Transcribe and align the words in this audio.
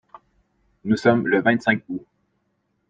Nous 0.83 0.97
sommes 0.97 1.27
le 1.27 1.41
vingt-cinq 1.43 1.83
août. 1.89 2.03